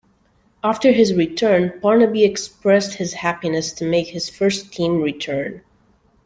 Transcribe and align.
After 0.63 0.93
his 0.93 1.13
return, 1.13 1.79
Parnaby 1.79 2.23
expressed 2.23 2.95
his 2.95 3.13
happiness 3.13 3.71
to 3.73 3.85
make 3.85 4.07
his 4.07 4.29
first 4.31 4.73
team 4.73 4.99
return. 4.99 5.61